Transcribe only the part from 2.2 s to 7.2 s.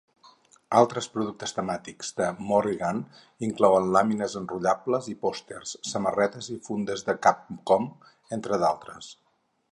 de Morrigan inclouen làmines enrotllables i pòsters, samarretes i fundes de